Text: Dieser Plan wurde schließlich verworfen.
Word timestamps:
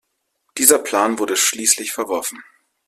Dieser 0.57 0.79
Plan 0.79 1.19
wurde 1.19 1.35
schließlich 1.37 1.91
verworfen. 1.93 2.43